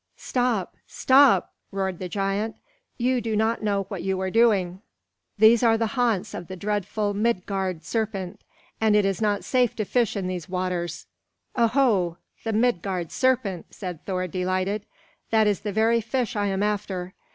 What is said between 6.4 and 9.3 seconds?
the dreadful Midgard serpent, and it is